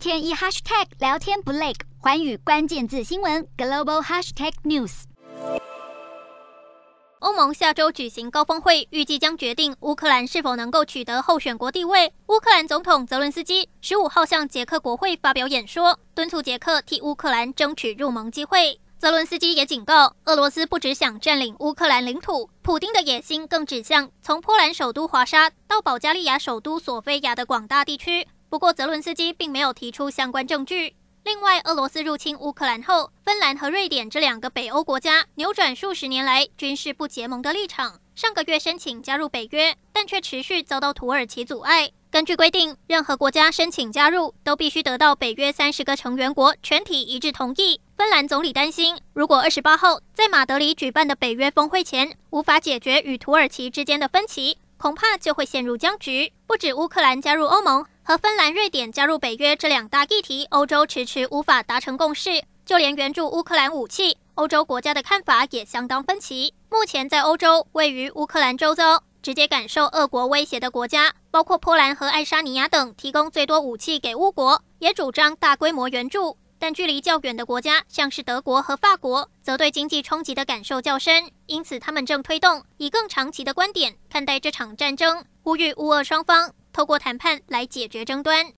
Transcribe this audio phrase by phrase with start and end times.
[0.00, 5.02] 天一 hashtag 聊天不累，寰宇关键字新闻 global hashtag news。
[7.18, 12.14] 欧盟下周举行高峰会，预计将决定乌克兰是否能够取得候选国地位。
[12.28, 18.80] 乌克兰总统泽伦斯基十五号向捷克国会发表演说，敦促捷克替乌克兰争取入盟机会。
[18.98, 28.26] 泽伦斯基也警告，俄罗斯不只想占领乌克兰领土，普京的野心更指向从波兰首都华沙到保加利亚首都索菲亚的广大地区。
[28.50, 30.96] 不过，泽伦斯基并没有提出相关证据。
[31.22, 41.92] 另外，俄罗斯入侵乌克兰后，芬兰和瑞典这两个北欧国家扭转数十年来军事不结盟的立场，上个月申请加入北约，但却持续遭到土耳其阻碍。
[42.10, 47.80] 根据规定，任何国家申请加入都必须得到北约三十个成员国全体一致同意。
[47.96, 56.32] 芬兰总理担心，如果二十八号在马德里举办的北约峰会前无法解决与土耳其之间的分歧，恐怕就会陷入僵局。
[56.46, 57.84] 不止乌克兰加入欧盟。
[58.02, 62.42] 和芬兰、瑞典加入北约这两大议题，欧洲迟迟无法达成共识。
[62.64, 66.54] 就连援助乌克兰武器，欧洲国家的看法也相当分歧。
[66.70, 76.38] 目前，在欧洲位于乌克兰周遭、直接感受俄国威胁的国家，包括波兰和爱沙尼亚等，提供最多武器给乌国，也主张大规模援助。
[76.60, 81.30] 但距离较远的国家，像是德国和法国，则对经济冲击的感受较深。
[81.46, 86.52] 因此，他们正推动以更长期的观点看待这场战争，呼吁乌俄双方。
[86.72, 88.46] 透过谈判来解决争端。